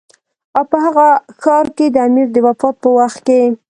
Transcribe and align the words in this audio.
او 0.57 0.63
په 0.71 0.77
هغه 0.85 1.07
ښار 1.41 1.65
کې 1.77 1.85
د 1.91 1.95
امیر 2.07 2.27
د 2.31 2.37
وفات 2.47 2.75
په 2.83 2.89
وخت 2.97 3.19
کې. 3.27 3.41